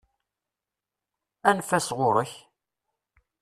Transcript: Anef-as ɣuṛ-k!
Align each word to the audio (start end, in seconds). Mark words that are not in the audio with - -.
Anef-as 1.49 1.87
ɣuṛ-k! 1.97 2.31